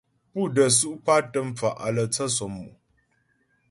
[0.31, 2.65] Pú də́ su' kwatə mfa' á lə́ tsə sɔmmò.